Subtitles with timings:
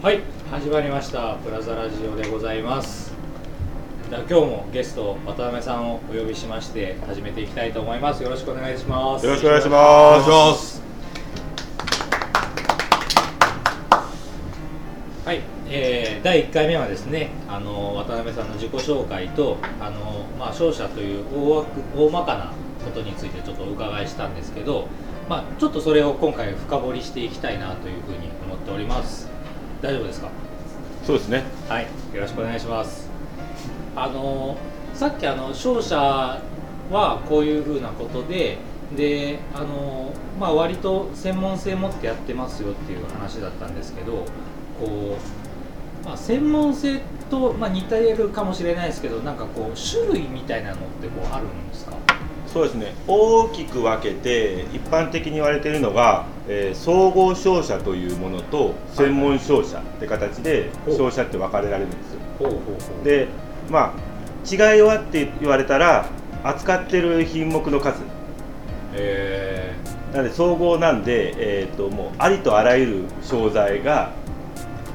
[0.00, 3.12] はい始まりましたプラザラジオでございます。
[4.08, 8.22] じゃあ今日もゲスト渡辺さんをお呼びしまして始めていきたいと思います。
[8.22, 9.26] よろしくお願いします。
[9.26, 10.82] よろしくお願いしお願いしまます。
[15.24, 22.52] はい、えー、第1回目はですねあの渡辺さんの自己紹介とあの、まあ、勝者という大枠大まかな
[22.84, 24.86] ことについてちょっとお伺いしたんですけど、
[25.28, 29.28] まあ、ちょっとそれを今回深掘りしていきたいなというふうに思っております
[29.80, 30.28] 大丈夫ですか？
[31.02, 33.08] すそうですねはい、よろしくお願いします。
[33.94, 34.56] あの
[34.94, 36.42] さっきあの勝者
[36.90, 38.58] はこういうふうなことで、
[38.96, 44.24] で、あのまあ割と専門性持ってやってますよっていう話だったんですけど、
[44.80, 45.16] こ
[46.02, 51.92] うまあ専門性とまあ似てるかもしれないですけど、なんかこう種類みたいなのってこうあるんですか？
[52.46, 62.20] そうですね大きく分けて一般的に言われているのが、えー総合商社というものと専門商社って形で商社って分かれられるんですよ。
[63.04, 63.28] で
[63.70, 64.08] まあ
[64.50, 66.06] 違いはって言われたら
[66.42, 68.02] 扱ってる品目の数。
[68.94, 69.74] え
[70.12, 74.12] なので総合なんで、えー、ともうありとあらゆる商材が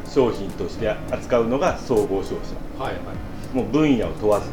[0.09, 2.35] 商品として扱うのが総合商社。
[2.79, 3.55] ー、はいはい。
[3.55, 4.49] もう分野を問わず。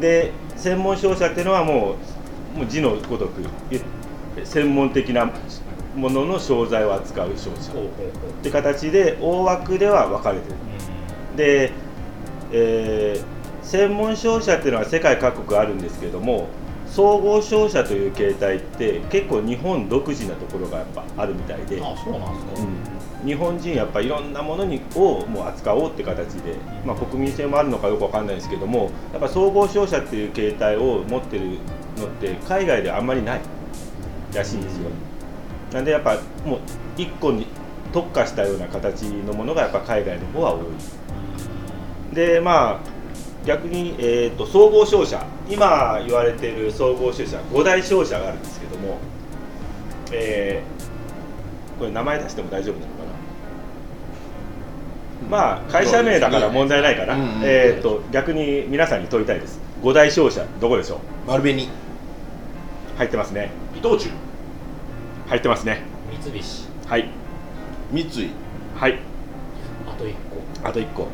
[0.00, 1.96] で専門商社っていうのはも
[2.54, 3.80] うもう字のごとくえ
[4.44, 5.30] 専門的な
[5.94, 7.72] ものの商材を扱う商社。
[7.72, 7.76] っ
[8.42, 10.56] て形で大枠では分かれてる。
[11.36, 11.72] で、
[12.52, 16.48] えー専門商社っていうのは世界各国あるんですけれども
[16.86, 21.78] 総合商社という形態って結構日本独自なところがやっぱあるみたいで。
[21.78, 22.68] うん、あ、そうなんですか。
[23.22, 23.26] うん。
[23.26, 31.58] 日本人やっぱいろんなものにをもう扱おうって形で、まあ、国民性もあるのかよくわかんないですけどもやっぱ総合商社っていう形態を持ってる
[31.96, 33.40] のって海外であんまりない
[34.34, 34.90] らしいんですよ、
[35.74, 36.60] なんでやっぱもう
[36.96, 37.46] 一個に
[37.92, 42.14] 特化したような形のものがやっぱ海外の方は多い。
[42.14, 42.80] でまあ
[43.44, 45.26] 逆に、えー、と総合商社。
[45.50, 48.96] 今言われている総合商社5大商社があるんですけども、
[50.12, 50.84] えー
[51.78, 52.98] これ名前出しても大丈夫なのか
[55.24, 55.28] な？
[55.28, 57.26] まあ会社名だから問題ないかな、うんうん。
[57.26, 59.58] うんえー、と逆に皆さんに問いたいです。
[59.82, 60.98] 5大商社どこでしょう？
[61.28, 61.68] 丸紅。
[62.96, 63.50] 入ってますね。
[63.76, 64.10] 伊藤忠
[65.26, 65.82] 入ってますね。
[66.22, 67.08] 三菱、はい。
[67.90, 68.30] 三井。
[68.76, 68.98] はい。
[69.88, 70.12] あと一
[70.62, 70.68] 個。
[70.68, 71.08] あと1個。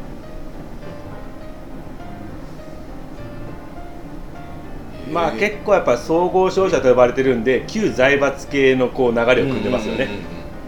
[5.13, 10.09] まあ結構やっぱ総合商社と呼ばれてるんで旧財閥系のこう流れを組んでますよね。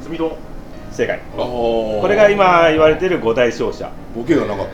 [0.02, 0.36] 住友
[0.91, 1.16] 正解。
[1.16, 3.91] あここれが今言われてる5大商社。
[4.14, 4.72] ボケがなかった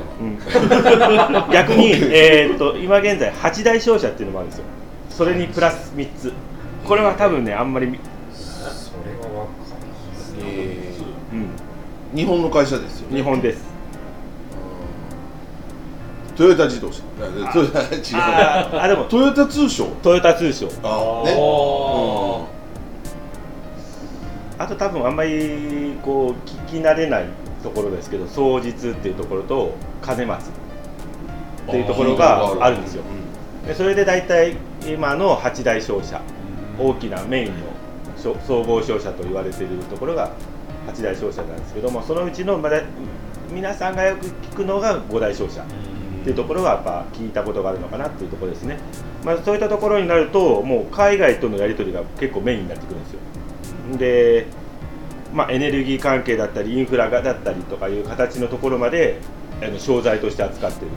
[0.62, 1.44] な。
[1.44, 1.52] うん。
[1.52, 4.64] 逆に、えーっと今現在8大商社っていうのもあるんですよ。
[5.10, 6.32] それにプラス3つ。
[6.86, 7.98] これは多分ねあんまり
[12.14, 13.16] 日本の会社ですよね。
[13.16, 13.62] 日本です。
[16.36, 17.02] トヨタ自動車。
[17.20, 17.52] あ。
[17.52, 19.04] トヨタ違うあでも。
[19.04, 19.86] トヨタ通商。
[20.02, 20.68] トヨタ通商。
[20.82, 21.36] あね。
[21.36, 22.46] お
[24.58, 27.26] あと多分あんまりこう聞き慣れない
[27.62, 30.50] ところですけど双日っていうところと金松っ
[31.70, 33.04] ていうところがあるんですよ。
[33.66, 36.20] でそれで大体今の8大商社。
[36.78, 37.52] 大きなメインの
[38.16, 40.30] 商総合商社と言われているところが
[40.92, 42.82] 8大商社なんですけどもそのうちのまだ
[43.50, 45.62] 皆さんがよく聞くのが5大商社。
[45.62, 48.78] っていうところがやっぱ聞いたことがあるのかなっていうところですね、
[49.24, 53.20] まあ、そういったところになるともう海外とのやり取りが結構メインになってくるんですよ。
[53.98, 54.46] で、
[55.32, 59.20] まあ、エネルギー関係だったりインフラがだったりとかいう形のところまで
[59.62, 60.94] あの商材として扱っている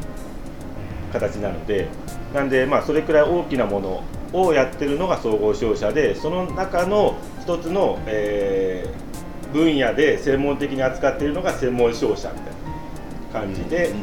[1.13, 1.87] 形なので。
[2.33, 9.10] なんでまあそれくらい大きなものをやってるのが総合商社でその中の一つの、えー
[9.53, 13.93] 分野で専門的に扱っているのが専門商社みたいな感じで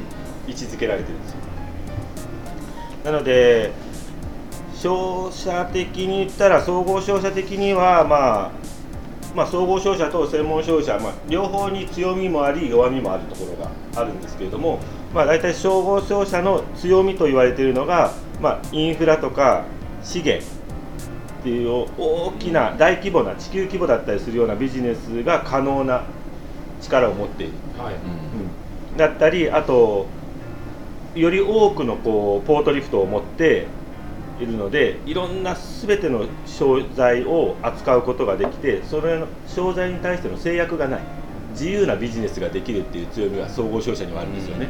[0.47, 1.39] 位置づけられてるんですよ。
[3.05, 3.73] なので
[4.75, 8.69] 商社的に言ったら総合商社的にはまあ
[9.35, 14.81] まあ、総合商社と専門商社、まあ、両方に強みもあり弱みもあるところがあるんですけれども、
[15.15, 19.65] まあ、大体総合商社の強みと言われているのが、まあ、インフラとか
[20.03, 20.45] 資源
[21.41, 26.03] っていう大きな大規模な地球規模だったりするようなビジネスが可能な
[26.81, 27.95] 力を持っている、はい。
[27.95, 27.97] う
[28.95, 28.97] ん。
[28.97, 30.07] だったりあと
[31.15, 33.67] より多くのこうポートリフトを持って
[34.41, 41.01] いるのでいろんな全ての商材を扱うことができてそれの商材に対しての制約がない
[41.53, 44.69] 自由なビジネスができるっていう強みが総合商社にはあるんですよね、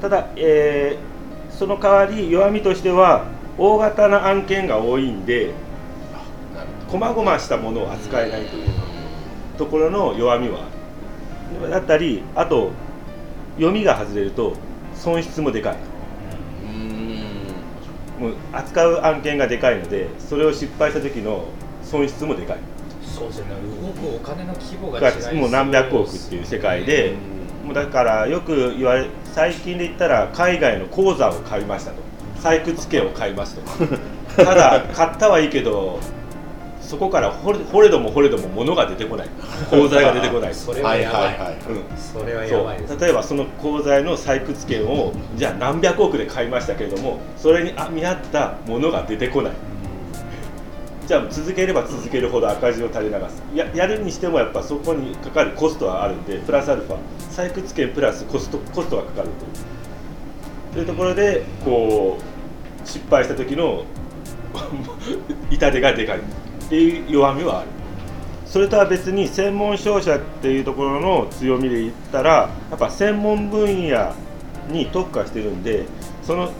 [0.00, 1.14] ただ、えー
[1.54, 3.26] その代わり弱みとしては
[3.58, 5.52] 大型な案件が多いんで
[6.88, 8.68] 細々したものを扱えないという
[9.58, 11.70] ところの弱みはある。
[11.70, 12.70] だったりあと
[13.56, 14.54] 読みが外れると
[14.94, 15.76] 損失もでかい。
[16.66, 18.28] うん。
[18.28, 21.44] もう扱う案件がでかいのでそれを失敗した時の
[21.82, 22.58] 損失もでかい。
[23.02, 23.46] そうですね。
[23.80, 27.14] 動くお金の規模が違いもう何百億っていう世界で
[27.64, 31.96] もうだからよく言われ最近で言ったら海外の鉱山を買いましたと
[32.44, 33.62] 採掘権を買いますと
[34.36, 35.98] ただ買ったはいいけど
[36.82, 39.28] そこから掘れ掘れども掘れども物が出てこない。
[39.70, 40.54] 鉱材が出てこない。
[40.54, 41.54] それはやばい、はいはいはい。
[41.70, 41.96] うん。
[41.96, 42.94] それはやそばいです。
[42.94, 43.00] う。
[43.00, 49.52] 例えばその鉱材の採掘権をじゃあ何百億で買いましたけれどもそれにあ見合ったものが出てこない。
[51.06, 53.42] じゃあ続ければ続けるほど赤字を垂れ流す。
[53.54, 56.96] ややるにしてもやっぱそこにかかるコストはあるんでプラスアルファ。
[57.34, 60.74] 採掘権プラスコストコストがかかるという。
[60.74, 62.33] というところでこう
[62.84, 63.84] 失敗した時の
[65.50, 66.18] 痛手がでかい。
[66.18, 66.20] っ
[66.68, 67.68] ていう弱みはある。
[68.46, 72.30] それとは別に専門商社っていうところの強みで言ったら
[72.70, 74.14] やっぱ専門分野
[74.68, 75.86] に特化してるんで
[76.22, 76.50] その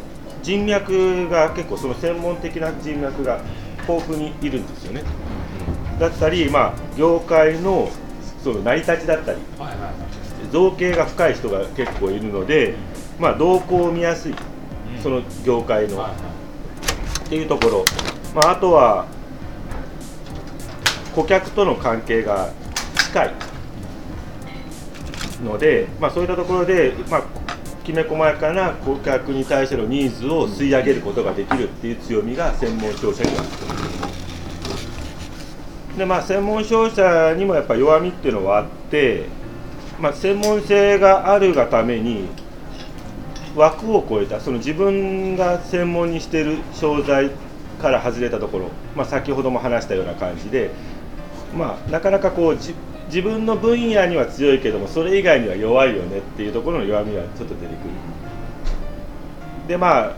[0.42, 3.40] 人脈が結構その専門的な人脈が
[3.88, 5.04] 豊富にいるんですよね。
[6.00, 7.88] だったりまあ業界の
[8.42, 9.38] その成り立ちだったり
[10.50, 12.74] 造形が深い人が結構いるので
[13.18, 14.34] まあ動向を見やすい
[15.04, 15.98] その業界の。
[15.98, 16.20] はいはい。
[17.26, 17.84] っていうところ、
[18.34, 19.06] まあ、あとは
[21.14, 22.50] 顧客との関係が
[23.08, 23.34] 近い
[25.44, 27.22] ので、まあ、そういったところで、まあ、
[27.84, 33.44] きめ細やかな顧客に対してのニーズを吸い上げることができるっていう強みが専門商社にはあ
[35.92, 35.98] る。
[35.98, 39.26] でまあ専門商社にもやっぱ弱みっていうのはあって、
[40.00, 42.28] まあ、専門性があるがために
[43.56, 47.30] 枠を超えたその自分が専門にしてる商材
[47.80, 50.70] から外れたところ、まあ、先ほども話したような感じで、
[51.56, 52.74] まあ、なかなかこう自
[53.22, 57.76] 分の分野には強いけどもそれ以外には弱いよねっていうところの弱みはちょっと出てくる。
[59.68, 60.16] でまあ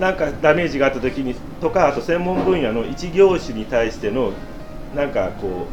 [0.00, 4.32] なんかダメージがあった時にとかあと専門分野の一業種に対しての
[4.94, 5.66] なんかこ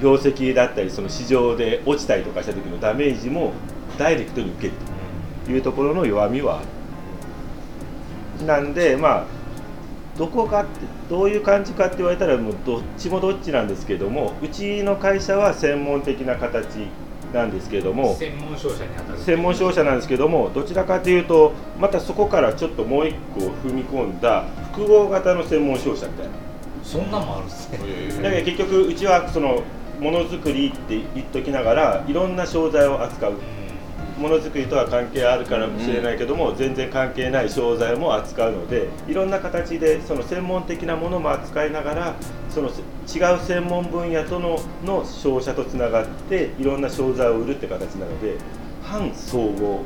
[0.00, 3.52] う業績だったりその市場で落ちたりとかした時のダメージも
[3.98, 4.95] ダイレクトに受けると。
[5.50, 6.58] いうところの弱みは。
[6.58, 9.24] あるなんでまあ
[10.18, 10.70] どこかって
[11.10, 16.88] どういう感じかって言われたらもうどっちもどっちなんですけどもうちの会社は専門的な形
[17.32, 19.18] なんですけども専門商社に当たる。
[19.18, 26.32] 専門商社なんですけどもどちらかというとまたそこからちょっともう一個踏み込んだ複合型の専門商社みたいな。
[26.82, 28.22] そんなんもあるんですね。
[28.22, 29.62] だけど結局うちはその
[30.00, 33.34] ものづくりって言っときながらいろんな商材を扱う
[34.18, 42.16] ものづくりとは関係あるからもしれないけども、全然関係ない商材も扱うのでいろんな形でその専門的なものも扱いながら
[42.50, 48.36] その違う専門分野とのの商社とつながっていろんな商材を売るって形なので
[48.82, 49.82] 半総合。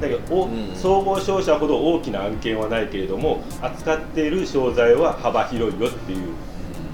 [0.00, 0.76] だけど、おうん。
[0.76, 6.28] 総合商社ほど大きな案件はないけれども扱っている商材は幅広いよっていう。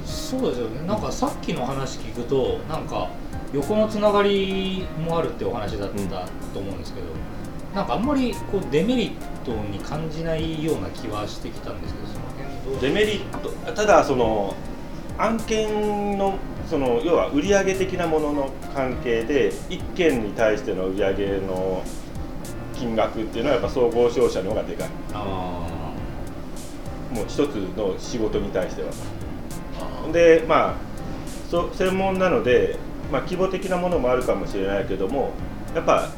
[0.06, 0.86] そうですよね。
[0.86, 3.08] なんかさっきの話聞くとなんか
[3.54, 5.96] 横のつながりもあるってお話だった
[6.52, 7.06] と思うんですけど、
[7.74, 9.12] なんかあんまりこうデメリッ
[9.44, 12.80] トに感じないような気はしてきたんですけどその辺どう？
[12.80, 14.55] デメリットただその
[15.19, 16.34] 案件の
[16.69, 21.84] その要は売上的なものの関係で1件に対しての売上の
[22.74, 24.88] 金額っていうのはやっぱ総合商社の方がでかい。
[25.12, 25.69] あ
[27.12, 28.90] もう一つの仕事に対しては。
[30.12, 30.74] でまあ
[31.50, 32.76] そ専門なので、
[33.14, 35.30] まあ、規模的なものもあるかもしれないけども
[35.72, 36.10] やっぱ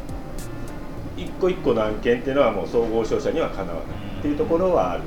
[1.14, 5.02] 一個一個の案件っていうのはもう総合商社にはかなわないっていうところはある。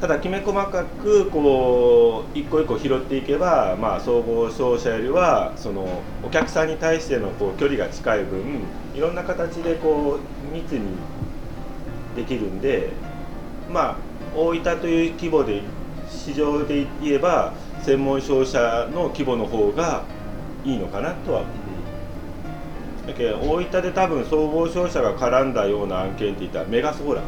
[0.00, 8.64] ただきめ細かくこう一個一個拾っていけば、まあ、総合商社よりはそのお客さんに対してのこう距離が近い分
[8.96, 10.18] いろんな形でこ
[10.50, 10.96] う密に
[12.16, 12.90] できるんで
[13.72, 13.96] まあ
[14.34, 15.62] 大分という規模で
[16.10, 17.54] 市場で言えば
[17.84, 20.04] 専門商社の規模の方が
[20.64, 27.24] いいのかなとは思うだけど大分で多分総合商社が絡んだような案件って言ったらメガソーラー。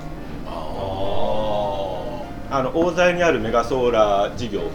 [2.51, 4.71] あの大材にあるメガソーラー事業、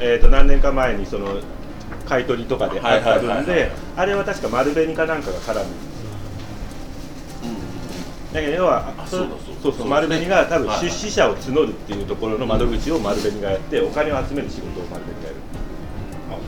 [0.00, 1.40] えー、と何年か前にその
[2.06, 5.70] 買い取りとかであった分であれは確か丸紅かなんかが絡む
[8.34, 9.36] だけど要はあそそうだ。
[9.62, 9.88] そうだそう。
[9.88, 15.21] 丸紅が多分出資者を募るっていうところの窓口を丸紅がやってお金を集める仕事を丸紅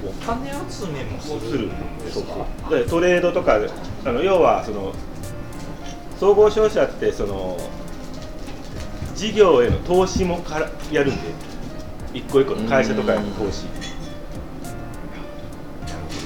[0.06, 3.58] お金集めもすするるんですそうかでトレードとか
[4.04, 4.92] あの要はその
[6.20, 7.56] 総合商社ってその
[9.14, 11.22] 事業への投資もからやるんで
[12.12, 13.66] 一個一個の会社とかへの投資。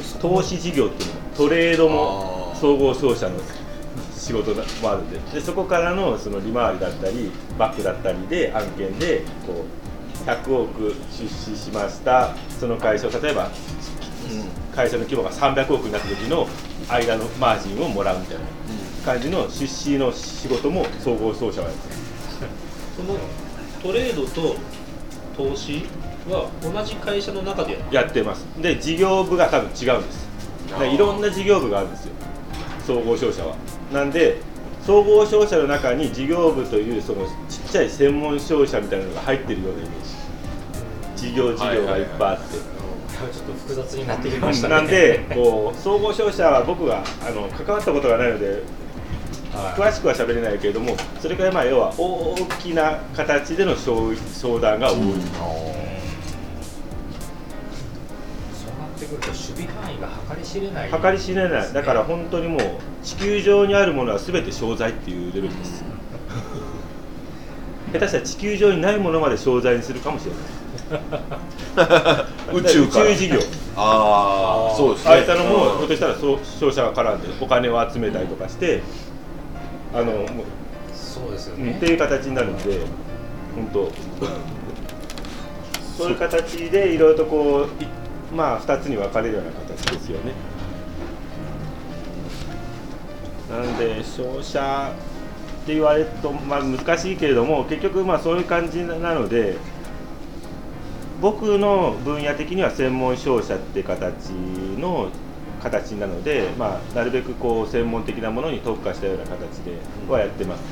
[0.02, 3.38] そ投資事業っていうのトレードも総合商社の
[4.14, 5.18] 仕事もあるんで。
[5.32, 9.87] でそこからのその利回りだったりバックだったりで案件でこう
[10.26, 12.34] 100億出資しました。
[12.58, 13.50] その会社を例えば
[14.74, 16.46] 会社の規模が300億になった時の
[16.88, 18.44] 間のマージンをもらうみたいな
[19.04, 22.00] 感じの出資の仕事も総合商社はやってます。
[22.96, 23.18] その
[23.82, 24.56] トレードと
[25.36, 25.86] 投資
[26.28, 28.44] は同じ会社の中でやってます。
[28.60, 30.28] で事業部が多分違うんです。
[30.78, 32.12] でいろんな事業部があるんですよ。
[32.86, 33.56] 総合商社は。
[33.92, 34.40] なんで
[34.84, 39.90] 総合商社の中に事業部というそのちっちゃい専門商社みたいなのが入ってるようなイメー
[41.16, 41.28] ジ。
[41.28, 42.62] 事業事業がいっぱいあって、ちょっ
[43.44, 44.74] と複雑になってきましたね。
[44.74, 48.62] なんでこう総合商社は僕があの関わったことがないので
[49.76, 55.18] 詳しくは喋れないけれどもそれからまあ要は大きな形での商商談が多い、そうなっ
[58.98, 60.90] てくると守備範囲が計り知れない。
[60.90, 61.72] 計り知れない。
[61.72, 62.60] だから本当にもう
[63.02, 65.82] 地球上にあるものは全て商材っていうレベルです
[67.92, 70.68] 下手したら地球上にないものまで商材にするかもしれない。
[72.52, 73.04] 宇宙から。
[73.06, 73.38] 宇宙事業。
[73.76, 75.10] ああそうですね。
[75.10, 78.82] ああいったのもひょっとしたらそう商社が絡んでお金を集めたりとかして
[79.94, 80.26] あのもう
[80.92, 81.70] そうですよね。
[81.70, 82.80] うんっていう形になるんで
[83.54, 83.90] 本当。
[85.96, 87.86] そういう形でいろいろとこうい
[88.34, 90.32] まあ2つに分かれるような形ですよね。
[93.50, 94.92] なので商社
[95.68, 99.58] って言われると、まあ、難しいけれども結局まあそういう感じなので
[101.20, 104.30] 僕の分野的には専門商社って形
[104.78, 105.10] の
[105.62, 109.72] 形なので、まあ、なるべくこう専門的なものに特化したような形で
[110.08, 110.62] はやってます。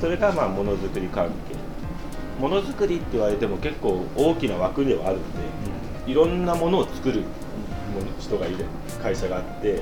[0.00, 2.40] それがまあものづくり関係。
[2.40, 5.20] ものづくりって言われても結構大きな枠ではあるん
[6.04, 7.24] で、いろんなものを作る
[8.20, 8.64] 人がいる
[9.02, 9.80] 会社があって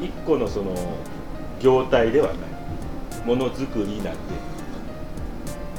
[0.00, 0.72] 一個のその
[1.60, 2.55] 業態ではない
[3.26, 4.10] ものづくりなんで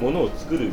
[0.02, 0.70] ものを作る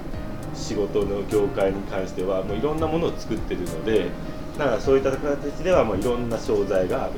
[0.54, 4.10] 仕事の業界に関してはもういろんなものを作ってるので
[4.58, 7.14] だからそういった形ではもういろんな商材がある。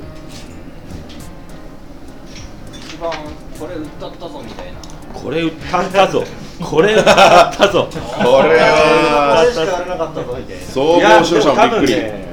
[2.72, 3.12] 一番
[3.58, 4.78] これ売ったったぞみたいな。
[5.12, 6.24] これ売ったったぞ。
[6.60, 7.12] これ売った
[7.48, 7.88] ったぞ。
[7.92, 10.36] これこはれしかやらなかったぞ。
[10.36, 11.94] みたいな総合商社もびっくり。
[11.94, 12.28] ね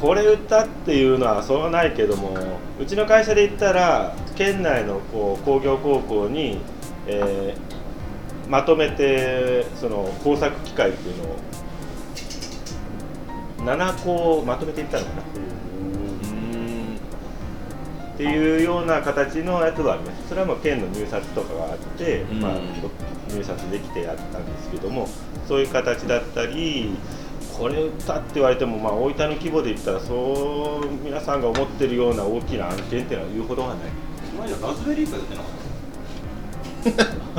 [0.00, 2.36] これ売ったっていうのはそうはないけども
[2.80, 6.60] うちの会社で言ったら県内のこう工業高校に、
[7.06, 7.78] えー
[8.48, 11.36] まとめてその工作機械っていうのを
[13.58, 15.22] 7個まとめていったのかな。
[18.14, 20.28] っていうような形のやつはあります。
[20.30, 22.40] それはもう県の入札とかがあって、うん。
[22.40, 22.52] まあ、
[23.28, 25.06] 入札できてやったんですけども
[25.46, 26.96] そういう形だったり
[27.56, 34.07] これたって言われても、まあ、大分の規模で言ったらそう皆さんが思ってるような大きな案件っていうのは言うほどはない
[34.62, 35.48] ラズベリーパイ売ってなか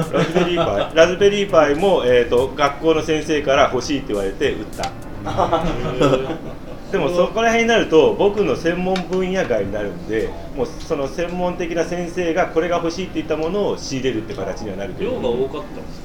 [0.09, 4.91] っラズベリーパイラズベリーパイも、えー、と学校の先生から欲しいって言われて売った。
[6.91, 10.27] でもそこら辺になると僕の専門分野外になるんで
[10.57, 16.01] もうその専門的な先生がこれが欲しいって言ったものを仕入れるって形にはなるけど量が多かったんです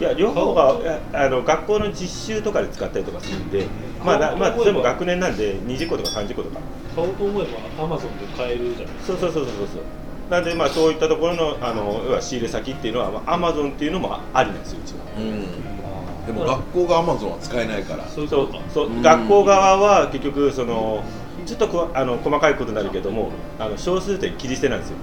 [0.00, 0.74] いや両方が
[1.12, 3.66] あの学校の実習とかで使ったりとかするんで
[4.04, 6.58] まあなまあでも学年なんで20個とか30個とか。
[6.96, 7.44] 買おうと思え
[7.78, 9.12] ばアマゾンで買えるじゃないですか。
[9.12, 9.82] そうそうそうそうそう
[10.30, 14.98] なんでまあそういったところのあの要は仕入れ先っていうのはアマゾンっていうのもありなんですようちは。
[15.18, 16.26] うん。
[16.26, 18.06] でも学校がアマゾンは使えないから。
[18.08, 18.48] そうそう。
[18.72, 19.02] そううん。
[19.02, 21.02] 学校側は結局その
[21.46, 24.96] ちょっとこあの細かいことになるけどもあの小数点切り捨てなんですよ。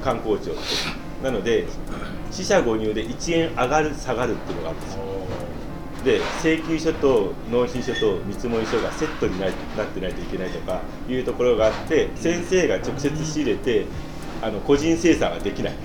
[0.00, 0.60] う観光庁って。
[1.22, 1.66] なので
[2.30, 5.02] 四捨五入で1円上がる下がるっていうのがあるんですよ
[6.06, 9.50] で請求書と納品書と見積書がセットになな
[9.84, 13.86] ってないといけないとかいうところがあって先生が直接仕入れて
[14.40, 15.76] あの個人精査ができない、ん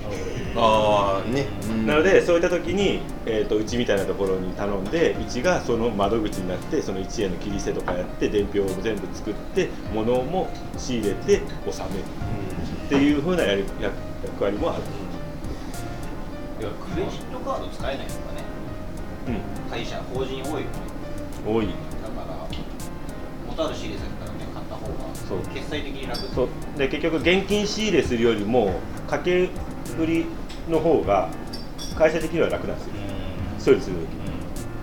[0.56, 1.46] ああね。
[1.86, 12.04] なのでそういった時に、えー、とうちみたいなところに頼んでうちがその窓口になってその1円の切り捨てとかやって伝票を全部作って物も仕入れて納める。
[12.86, 18.31] っていうふうなやり役役割もある、たいやクレジットカード使えないとかね
[19.70, 20.66] 会社法人多いよね。
[21.46, 21.66] うん、多い。
[21.66, 22.46] だから
[23.48, 24.86] 元ある仕入れ先からね買った方
[25.28, 26.48] そうが決済的に楽そう。
[26.76, 29.48] で結局現金仕入れするよりも掛け
[29.98, 30.26] 売り
[30.68, 31.28] の方が
[31.96, 32.92] 会社的には楽なんですよ。
[33.64, 34.06] 処理する時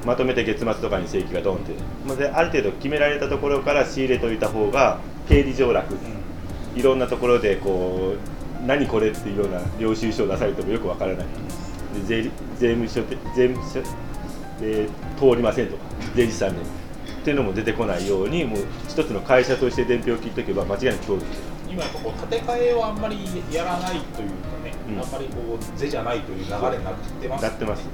[0.05, 1.74] まとめて月末とかに請求がドンって。
[2.08, 5.96] まあである程度決められたところから仕入れといた方が経理上楽、
[6.75, 11.25] いろんなところでこう何これっていうような領収書を出されてもよくわからない。
[11.93, 13.81] で税理税務署で税務署
[14.60, 14.88] で
[15.18, 15.84] 通りませんとか
[16.16, 16.66] 税理士さんでっ
[17.24, 21.22] ていうのも出てこないようにもう一つの会社として伝票を切っておけば間違いなく通る。
[21.70, 23.18] 今こう建て替えをあんまり
[23.51, 25.00] やらないというかね、うん。
[25.00, 27.42] あんまりこう是じゃないという流れになってます。
[27.44, 27.88] なってます。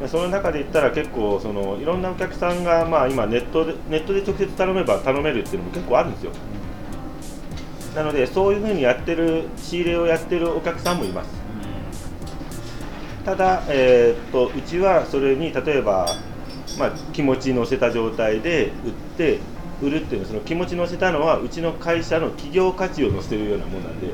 [0.00, 6.32] でその中で言ったら結構そのいろんなお客さんがまあ今ネットでネットで直接頼めば頼めるっていうのも結構あるんですよ。
[7.94, 11.41] なのでそういうふうにやってる仕入れをやってるお客さんもいます
[13.24, 16.06] ただ、えーっとうちはそれに例えば、
[16.78, 19.38] まあ、気持ち乗せた状態で売って
[19.80, 24.08] 売るっていうのはその気持ち乗せたのはうちの会社の企業価値を乗せてるようなもんなんで、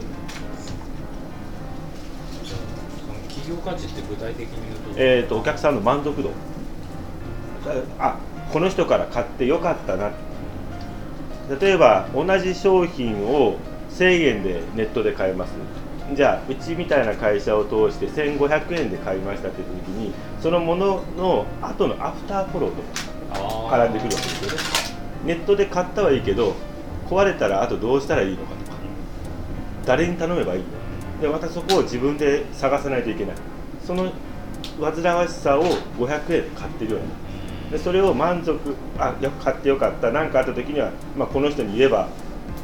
[3.28, 6.30] 企業価値って具体的に言うと、えーっとお客さんの満足度。
[7.98, 8.18] あ
[8.52, 10.10] この人から買ってよかったな。
[11.60, 13.56] 例えば同じ商品を
[13.90, 15.50] 1000円でネットで買えます
[16.14, 22.82] じゃあうちみたいな会社を通して1500円で買いましたって時にそのものの後のアフターフォローと
[23.34, 24.58] か絡んでくるわけですよね。
[25.24, 26.54] ネットで買ったはいいけど
[27.08, 28.78] 壊れたらあとどうしたらいいのかとか
[29.84, 30.66] 誰に頼めばいいの？
[31.20, 33.36] でまたそこを自分で探さないといけない。
[33.84, 34.12] その
[34.80, 35.64] 煩わしさを
[35.98, 37.06] 500円で買ってるような。
[37.72, 38.58] でそれを満足
[38.98, 40.10] あよ買ってよかった。
[40.10, 42.08] 何かあった時には、まあ、この人に言えば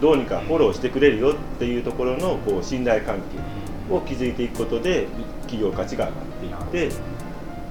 [0.00, 3.18] どうにかフォローしてくれるよっていうところのこう信頼関
[3.88, 5.06] 係を築いていくことで
[5.42, 6.12] 企業価値が上
[6.50, 6.96] がっていって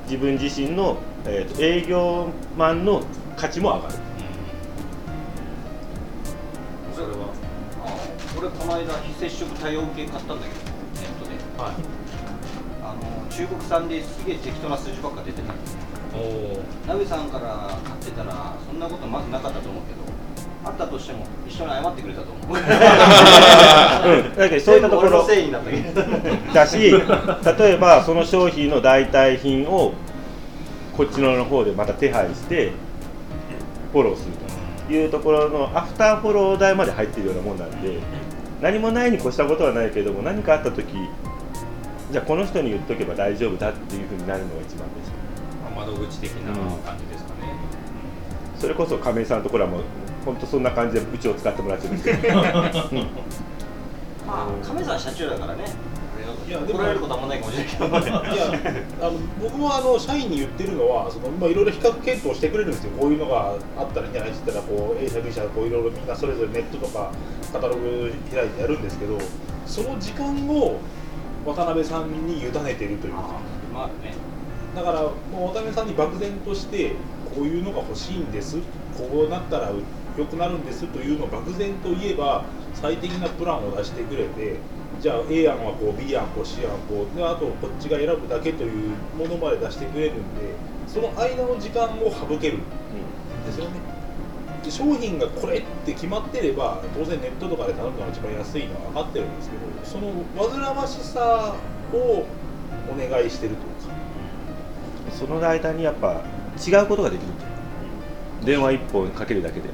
[0.05, 3.03] 自分自身の、えーと営業マンの
[3.37, 3.93] 価値も上がる。
[6.93, 7.13] それは
[7.83, 7.97] あ
[8.37, 11.63] 俺この間非接触対応系買ったんだけどネットで。
[11.63, 11.75] はい。
[12.83, 15.53] あの中国産ですげえ適当な数字ばっか出てた
[16.13, 20.02] おおナベさんから買ってたらそんなことまずなかったと思うけど
[20.65, 22.57] あったとしても一緒に謝ってくれたと思う。
[22.57, 22.63] うん。
[24.35, 25.27] だけどそういったところ
[26.53, 26.97] だし例
[27.73, 29.93] えばその商品の代替品を
[30.95, 32.71] こっちの方でまた手配して
[33.91, 34.31] フォローする
[34.87, 37.99] というところのアフターフォロー代まで入っているようなもんなんで
[38.61, 40.85] 何もないに越したことはないけれども何かあった時
[42.11, 45.11] じゃあこの人に言っとけば大丈夫だっていうふうになるのが一番です。
[45.63, 46.53] まあ窓口的な
[46.85, 47.55] 感じですかね、
[48.59, 49.81] それこそ亀井さんのところはもう
[50.25, 52.35] 本当そんな感じでうちを使ってもらってるんですけど。
[54.25, 55.65] まあ亀さん社長だからね。
[56.47, 57.87] いやでも怒られることはあんまないかもしれないけど。
[57.87, 58.53] いや
[59.01, 62.91] あの僕もあの社員に言ってるのはそのまあいろいろ比較検討してくれるんですよ。
[62.99, 67.11] こういうのがあったらいいんじゃないって言ったらこう A 社 B 社こういろいろみんなそれぞれネットとか
[67.51, 69.17] カタログ開いてやるんですけど
[69.65, 70.79] その時間を
[71.45, 73.21] 渡辺さんに委ねてるというか。
[73.73, 74.13] まあね。
[74.75, 75.11] だからも
[75.51, 76.91] う渡辺さんに漠然として
[77.35, 78.57] こういうのが欲しいんです。
[78.97, 79.71] こうなったら
[80.17, 84.57] 良くなるんですというのを漠然と言えば最適なプランを出してくれて
[85.01, 90.53] じゃあ A 案はこう B 案こう C 案こうであとこっちが選ぶだけというものまで出してくれるんで
[90.87, 92.59] その間の時間を省ける。
[93.43, 93.79] んですよね。
[94.63, 101.55] で商品がこれって決まってれば当然ネットとかで頼むのが一番安いのは分かってるんですけどその煩わしさ
[101.91, 102.25] を
[102.89, 103.73] お願いしてるというか。
[105.11, 106.23] その間にやっぱ
[106.65, 107.27] 違うことができる
[108.43, 109.69] 電話一本かけるだけで。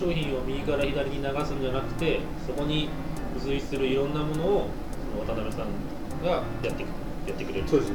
[0.00, 2.88] 商品を右から左に流すんじゃなくてそこに
[3.38, 4.66] 付随するいろんなものを
[5.26, 6.86] その渡辺さんがやってく
[7.28, 7.68] やってくれる。
[7.68, 7.92] そうです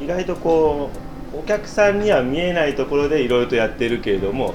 [0.00, 0.90] 意外とこ
[1.34, 4.54] うお客さんには見えないところでいろいろとやってるけれども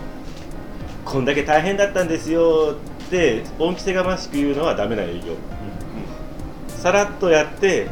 [1.06, 2.76] こんだけ大変だったんですよ
[3.06, 5.36] って恩着せがましく言うのはダメな営業、
[6.68, 7.88] さらっとやって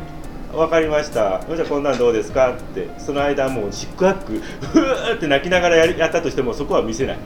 [0.51, 1.41] 分かりました。
[1.55, 7.17] じゃあこんなんどうですかってその間もうシックハックうわーって泣きながらやりやったとしてもそこは見せない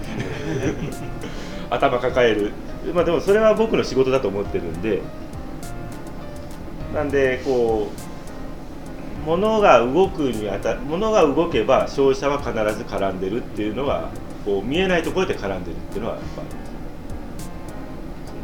[1.69, 2.51] 頭抱える。
[2.93, 5.01] まあでもそれは僕の仕事だと思ってるんで。
[6.93, 14.09] なんでこう物が動くにあた物が動けば消費者は必ず絡んでるっていうのは
[14.43, 16.41] こう見えないところで絡んでるっていうのはやっぱ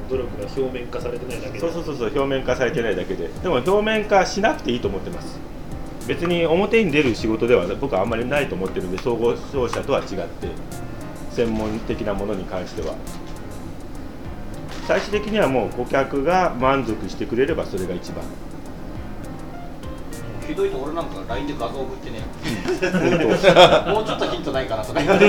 [0.10, 1.60] 努力が表面化されてないだけで。
[1.60, 3.28] そうそうそうそう表面化されてないだけで。
[3.42, 5.40] でも表面化しなくていいと思ってます。
[6.08, 10.50] 別に表に出る仕事では僕はあんまりないと思ってるんで総合商社とは違って
[11.36, 12.96] 専門的なものに関しては。
[14.88, 18.24] 最終的にはもう顧客が満足してくれればそれが一番。
[20.48, 22.20] ひどいと俺なんか LINE で画像送ってね
[23.92, 25.02] もうちょっとヒントないかなとか。
[25.02, 25.26] 言って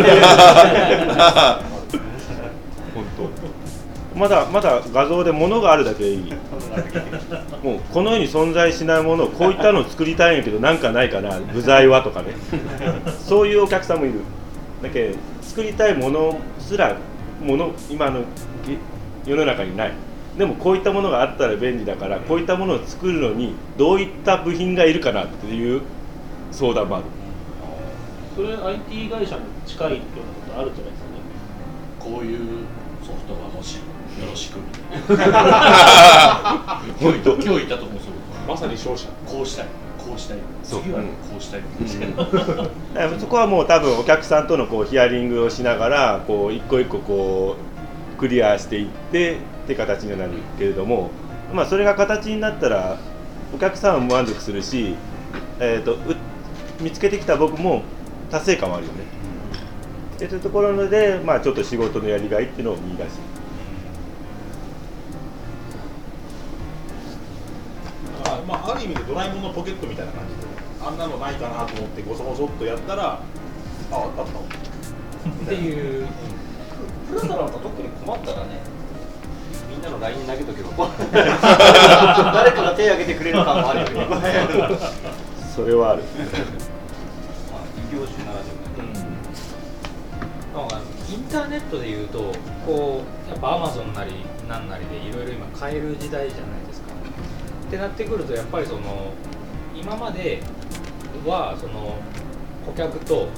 [2.95, 4.19] 本当。
[4.19, 6.33] まだまだ画像で物があるだけでいい。
[7.63, 11.41] もうこの世に存在しないものをこういったのを作りたいんやけどなんかないかな。
[11.41, 12.35] 具材はとかね。
[13.27, 14.21] そういうお客さんもいる。
[14.83, 15.17] だけど
[15.57, 16.99] 作りたいものすら
[17.41, 18.21] もの今の
[18.67, 18.77] げ
[19.25, 19.93] 世の中にない。
[20.37, 25.81] でもこういったものがあったら便利だからこういったものを作るのにどういった部品がいるかなっていう
[26.53, 27.07] 相談もある。
[28.37, 32.17] それ IT 会社も近いようなことあるんじゃないですかね。
[32.17, 32.39] こういう
[33.03, 36.83] ソフトが欲しいよろしくみたいな。
[37.01, 38.13] 今 日今日言ったと思うそう
[38.47, 39.67] まさに勝者こうしたい。
[39.67, 39.86] こ
[40.17, 40.83] うしたいそう。
[40.83, 41.07] 次はこ
[41.39, 42.17] うしたいみたいな。
[42.17, 47.57] だからそこはもう多分お客さんとのこうヒアリングをしながらこう一個一個こ
[48.15, 51.11] うクリアしていってって形にはなるけれども、
[51.53, 52.99] まあ、それが形になったら
[53.55, 54.97] お客さんも満足するし、
[55.61, 55.99] えー、とう
[56.81, 57.83] 見つけてきた僕も
[58.31, 59.01] 達成感はあるよね。
[60.17, 63.36] っていうところで、まあ、ちょっと仕事のやりがいっていうのを見出しあ
[68.47, 70.43] まあ、ある意味でドラえもんのポケットみたいな感じで
[70.87, 73.19] あんなのないかなと思ってごそごそっとやったらあ
[73.93, 74.27] あったっ
[75.49, 76.07] ていう。
[77.09, 77.39] プラザなん。
[77.47, 78.61] か特に困ったらね
[79.71, 79.83] みん。
[79.83, 80.89] なの LINE に投げとけば
[82.33, 84.21] 誰かが手を挙げてくれる感もあるよねまあ
[85.55, 86.03] それはある
[87.91, 88.51] 異業種ならで
[90.55, 90.69] はなん。
[90.69, 92.33] かインターネットでいうと
[92.67, 94.13] こうやっぱアマゾンなり
[94.49, 94.69] なん。
[94.69, 96.66] なりでいろいろ今買える時代じゃないですか。
[97.67, 99.13] ってなってくるとやっぱりその
[99.75, 100.41] 今まで
[101.27, 101.97] はその
[102.65, 103.29] 顧客と,、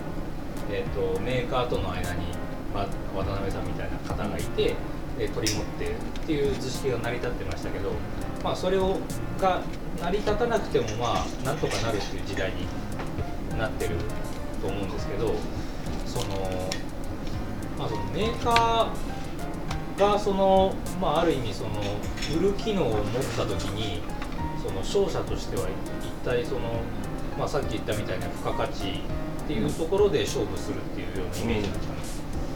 [0.70, 2.26] えー、とメーカーとの間に、
[2.74, 2.86] まあ、
[3.16, 4.74] 渡辺さんみたいな方がいて、
[5.18, 5.94] で取り持ってっ
[6.26, 7.90] ていう図式が成り立ってましたけど、
[8.44, 8.98] まあ、それを
[9.40, 9.62] が
[10.00, 13.96] 成り立たなくてもまあなんとかなるっていう時代になってる
[14.62, 15.34] と思うんですけど
[16.06, 16.70] その
[17.78, 21.70] まあ、そのメーカーがその、まあ、ある意味その
[22.36, 23.04] 売る機能を持っ
[23.36, 24.02] た時に
[24.78, 25.68] の商社としては
[26.02, 26.60] 一体その、
[27.38, 29.02] まあ、さっき言ったみたいな付加価値
[29.44, 31.88] っていうところで勝負するっていうようなイメージなんです。
[31.88, 31.98] かね。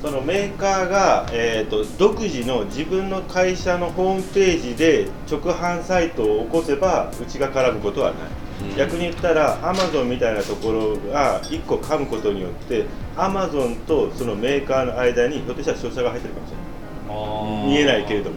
[0.02, 17.66] そのメーカーが、えー、と独自の自分の会社のホームページで直販サイトを起こせばうちが絡むことはない、逆に言ったらアマゾンみたいなところが1個噛むことによってアマゾンとそのメーカーの間にひょっとしたら商社が入ってるかもしれない。
[17.66, 18.36] 見えないけれども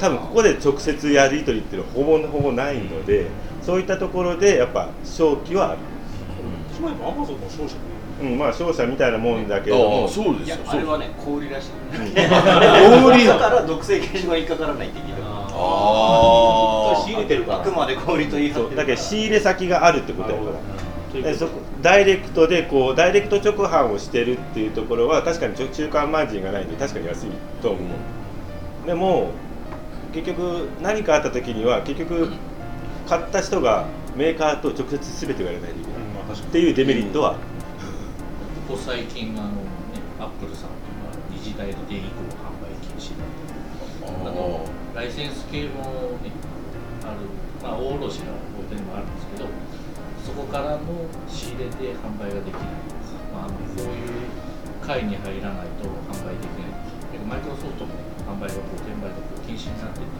[0.00, 3.26] 多分ここで直接やり取りっていうのはほぼほぼないので
[3.62, 5.78] そういったところでやっぱ勝機はある、
[6.74, 7.76] しまえばアマゾンの勝者。
[8.20, 9.86] うん、まあ商社みたいなもんだけれど。
[9.86, 11.70] あもあそうですいやよあれはね小売りらしい。
[11.70, 12.12] うん
[13.02, 15.22] 小売りだから独占禁止法に引っかからないって聞いた。
[15.26, 17.02] ああ。
[17.04, 17.60] 仕入れてるから。
[17.60, 20.44] あくまで小売りと言い張ってるそうだけど仕入れ先があるってことやか
[21.14, 21.22] ら。
[21.22, 27.26] でそこダイレクトでこうダイレクト直販をしてるっていうところは確かにちょ中間マージンがないんで確かに安い
[27.60, 29.30] と思う、でも
[30.12, 32.32] 結局何かあった時には結局
[33.08, 37.34] 買った人がメーカーと直接全てをやらないといけない、うんまあ確かっていうデメリットは、
[38.68, 39.54] ここ最近あの、ね、
[40.18, 40.76] アップルさんが
[41.30, 45.82] 二次代の電気を販売禁止だったりあのライセンス系も、
[46.22, 46.30] ね、
[47.04, 47.26] ある、
[47.62, 49.48] まあ、大卸が大手にもあるんですけど
[50.24, 50.78] そこからの
[51.28, 56.70] 仕入れで販売ができないとか、まあ、こういう会に入らないと販売できない。
[57.30, 57.94] マイクロソフトも
[58.26, 59.14] 販売がこう転売が
[59.68, 60.10] こう禁止になってるん。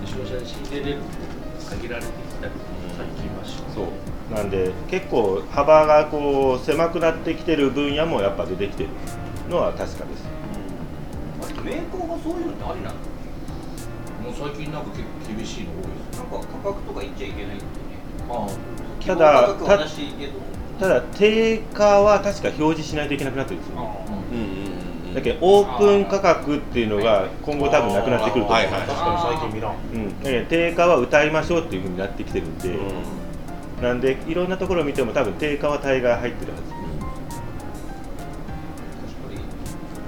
[0.00, 2.52] ですよで消費者で仕入れれると限られてきたり
[2.96, 4.34] 最近はしますそう。
[4.34, 8.88] なんで結構幅がこう狭くなってきてる分野もやっぱ出てきてる
[9.50, 10.24] のは確かです。
[11.42, 12.94] あれメーカーがそういうのってありなの
[14.22, 16.18] もう最近なんか結構厳しいの多いです。
[16.18, 17.68] なんか価格とか言っちゃいけないってね。
[18.30, 18.48] あ
[19.00, 19.54] 希ただ
[20.80, 24.21] ただ定価は確か表示しないといけなくなってるんですようんうんうん
[25.14, 29.74] だけどオープン価格っていうのが今後多分なくなってくると思う、はいはい確かに最近見らん。
[29.74, 32.78] うん、だけど定価は歌いましょうっていうふうになってきてるんで、
[33.82, 36.64] なんでいろんなところを見ても多分定価は大概入ってるはず。
[36.64, 36.74] 確
[39.28, 39.42] か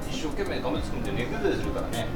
[0.08, 0.14] に。
[0.14, 2.06] 一生懸命画面作って値崩れするからね。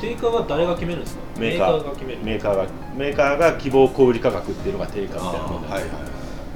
[0.00, 1.22] 定価は誰が決めるんですか？
[1.40, 1.84] メーカー。
[1.84, 2.18] が決める。
[2.22, 2.66] メーカーが
[2.96, 5.90] メーカーが希望小売価格っていうのが定価みたいなもんだ、はいはい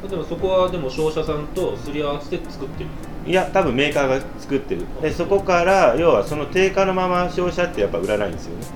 [0.08, 2.90] でもそこはでも商社さんとすり合わせて作ってる
[3.26, 4.86] いや多分メーカーが作ってる。
[5.02, 8.66] でそこから要はその定価のまま商社ってやっぱ売らないんですよね。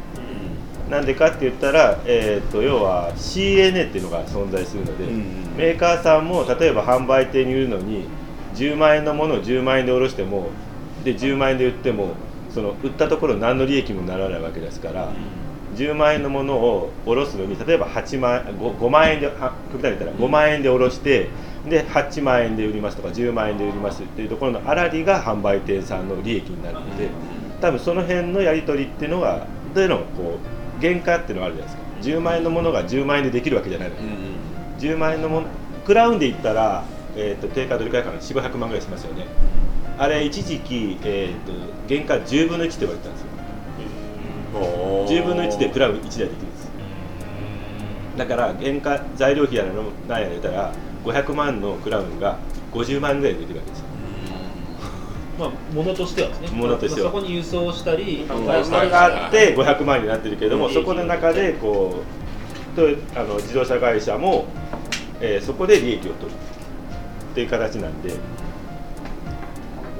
[0.90, 5.56] なんでかって言ったら、えー、と要は CNA っていうのが存在するので、うんうん。
[5.56, 8.06] メーカーさんも例えば販売店に売るのに
[8.54, 10.48] 10万円のものを10万円で卸しても
[11.04, 12.14] で10万円で売っても
[12.52, 15.12] その売ったところ何の利益もならないわけですから、
[15.76, 21.28] 10万円のものを卸すのに例えば8万 5, 5万円では極端に言ったら5万円で卸して
[21.68, 27.08] で8万円で売りますとか10万円で売りますっていうところの粗利が販売店さんの利益になるので
[27.60, 30.38] 多分その辺のやり取りっていうのがどういうのこ
[30.78, 31.90] う原価っていうのがあるじゃないですか。
[32.00, 33.96] 10万円のものが10万円でできるわけじゃないの。
[33.96, 34.02] で、
[34.78, 35.46] 10万円のもの
[35.84, 38.18] クラウンで言ったら、えー、と定価どれくらいかな。
[38.18, 39.26] 4500万ぐらいしますよね。
[39.98, 41.52] あれ一時期、えー、と
[41.88, 43.28] 原価10分の1って言われてたんですよ。
[44.54, 46.70] 10分の1でクラウン1台できるんです。
[48.16, 50.72] だから原価材料費やらのなんやら言ったら
[51.04, 52.38] 500万のクラウンが
[52.72, 53.84] 50万ぐらいで売れるわけですよ。
[55.38, 56.48] まあ物としてはですね。
[56.52, 57.10] 物としては。
[57.10, 58.82] まあそこに輸送したりそ販売したり。
[58.86, 60.74] れがあって500万になってるけども、うん。
[60.74, 62.02] そこの中でこ
[62.74, 64.46] うとあの自動車会社も、
[65.20, 66.36] えーそこで利益を取る。
[67.30, 68.12] っていう形なんで。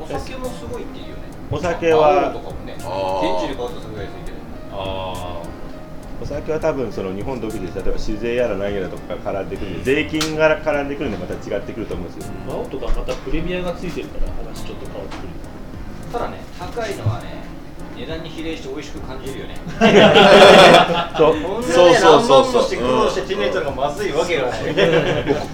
[0.03, 1.23] お酒もすごいっていうよね。
[1.51, 2.75] お酒は青とかもね。
[2.75, 4.37] 現地で買うとすごい安いけど。
[4.73, 5.43] あ
[6.23, 15.29] お酒は多分その日本独自で例えば酒税やら何やらとかが絡んでくるんで税金が絡んでくるんでまた違ってくると思うんですよ、あ青とかまたプレミアがついてるから話ちょっと変わってくる。
[16.13, 17.41] ただね高いのはね
[17.97, 19.57] 値段に比例して美味しく感じるよね。
[21.17, 21.35] そう。
[21.43, 22.53] こんなねそうそう何そうそう。
[22.53, 24.63] 万もして苦労して手に入れたのがまずいわけがない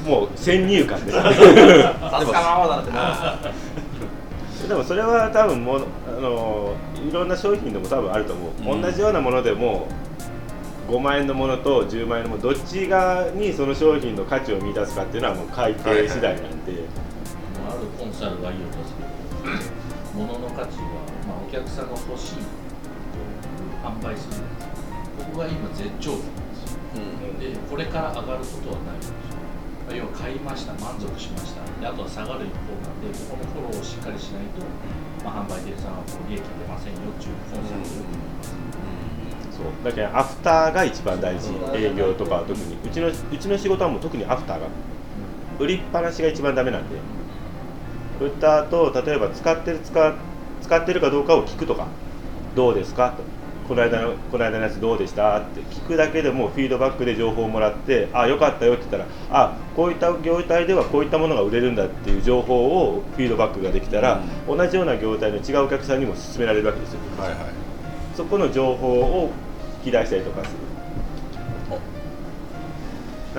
[0.05, 1.19] もうもう先入観です。
[1.21, 3.39] さすがママだってな
[4.69, 6.73] でもそれは多分もうあの
[7.09, 8.25] いろんな商品でも多分ある。
[8.25, 9.87] と思う、うん同じようなものでも
[10.89, 16.73] 5万円のものと10万円のものどっち側にその商品の価値を見出すかっていうのはもう買い手次第なんで、
[17.69, 19.09] あるコンサルが言うとですけど
[20.15, 22.35] 物の価値は、まあ、お客さんが欲しい
[23.85, 24.43] 販売する。
[24.43, 24.67] やつ
[25.17, 26.79] ここが今絶頂期なんですよ。
[27.41, 29.09] でこれから上がることはないんです。
[29.11, 29.15] よ
[29.87, 31.61] まあ要は買いました満足しました。
[31.81, 34.65] であとは下がる一方なんでここのフォローをしっかりしないと、
[35.25, 38.36] まあ、販売店さんはこう利益出ませんよっていうコンサルをよく言います、
[39.57, 39.85] そう。
[39.85, 41.49] だけどアフターが一番大事。
[41.75, 42.77] 営業とかは特に。
[42.85, 44.67] うちのうちの仕事はもう特にアフターが。
[45.59, 46.97] 売りっぱなしが一番ダメなんで。
[48.21, 50.15] 売った後例えば使ってる使
[50.63, 51.87] 使ってるかどうかを聞くとか。
[52.55, 53.11] どうですか？
[53.11, 53.23] と。
[53.69, 55.39] この間のこの間のやつどうでした？
[55.39, 67.01] って聞くだけでもフィードバックで情報をもらってあよかったよって言ったらあこういった業態ではこういったものが売れるんだっていう情報をフィードバックができたら、同じような業態の違うお客さんにも勧められるわけですよ。
[67.19, 67.39] はいはい。
[68.15, 69.46] そこの情報を引
[69.87, 70.57] き出したりとかする。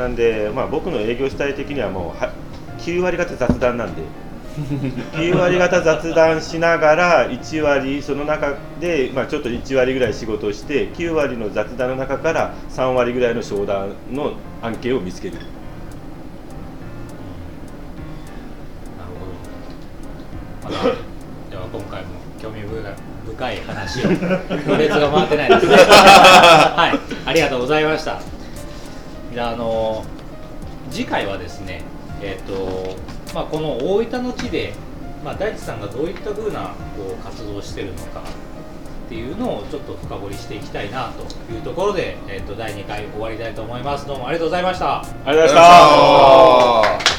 [0.01, 2.31] なんで、まあ、僕の営業スタイル的にはもうは
[2.79, 4.01] 9割方雑談なんで。
[5.13, 14.33] 9割方雑談しながら1割その中で、まあ、ちょっと1割ぐらい仕事をして9割の雑談の中から3割ぐらいの商談の
[14.63, 15.35] 案件を見つける。
[15.35, 15.45] なる
[21.71, 21.77] ほど。
[23.37, 24.09] 深い話を。
[24.09, 25.75] 行列が回ってないですね。
[25.85, 26.99] はい。
[27.29, 28.19] ありがとうございました。
[29.31, 30.03] じゃああの
[30.89, 31.83] 次回はですね
[32.21, 32.95] えっ、と
[33.35, 34.73] まあこの大分の地で
[35.23, 44.07] まあ大地さんがどういった風なこう活動をしてるのかっていうのをちょっと深掘りしていきたいなというところで、えっと第2回終わりたいと思います。
[44.07, 44.95] どうもありがとうございました。
[44.95, 47.16] ありがとうございました